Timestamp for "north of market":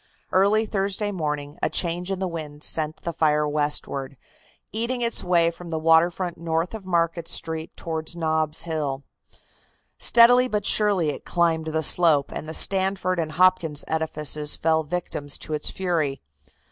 6.39-7.27